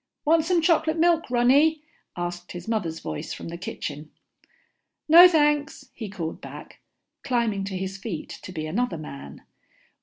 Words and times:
"Want 0.25 0.43
some 0.45 0.63
chocolate 0.63 0.97
milk, 0.97 1.29
Ronny?" 1.29 1.83
asked 2.17 2.53
his 2.53 2.67
mother's 2.67 2.99
voice 2.99 3.33
from 3.33 3.49
the 3.49 3.55
kitchen. 3.57 4.09
"No, 5.07 5.27
thanks," 5.27 5.91
he 5.93 6.09
called 6.09 6.41
back, 6.41 6.79
climbing 7.23 7.65
to 7.65 7.77
his 7.77 7.97
feet 7.99 8.29
to 8.41 8.51
be 8.51 8.65
another 8.65 8.97
man. 8.97 9.43